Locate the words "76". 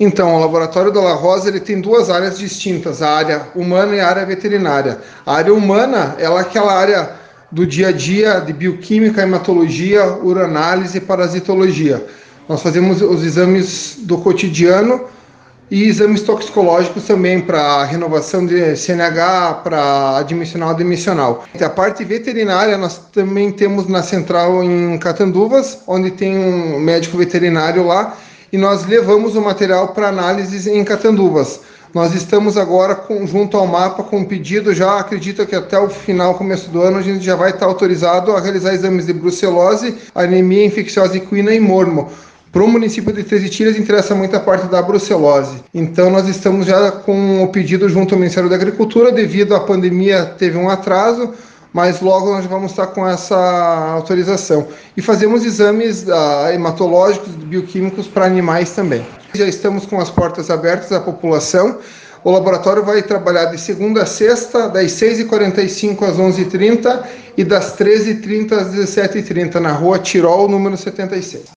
70.76-71.42